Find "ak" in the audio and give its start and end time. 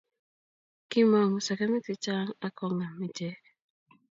2.45-2.53